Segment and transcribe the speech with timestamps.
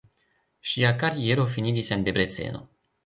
[0.69, 2.63] Ŝia kariero finiĝis en Debreceno.